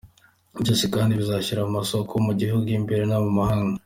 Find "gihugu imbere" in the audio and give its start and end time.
2.39-3.03